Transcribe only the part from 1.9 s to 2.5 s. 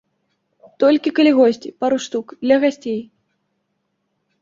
штук,